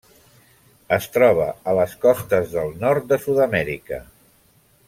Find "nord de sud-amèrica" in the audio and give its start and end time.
2.87-4.05